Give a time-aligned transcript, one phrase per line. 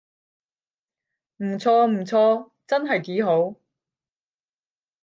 [1.37, 3.53] 唔錯唔錯，真係幾好